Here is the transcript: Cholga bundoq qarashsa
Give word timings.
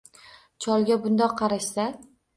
Cholga 0.65 0.97
bundoq 1.05 1.37
qarashsa 1.43 1.87